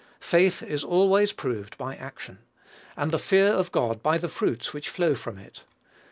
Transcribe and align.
Faith 0.19 0.63
is 0.63 0.83
always 0.83 1.31
proved 1.31 1.77
by 1.77 1.95
action, 1.95 2.39
and 2.97 3.11
the 3.11 3.19
fear 3.19 3.49
of 3.53 3.71
God 3.71 4.01
by 4.01 4.17
the 4.17 4.27
fruits 4.29 4.73
which 4.73 4.89
flow 4.89 5.13
from 5.13 5.37
it. 5.37 5.61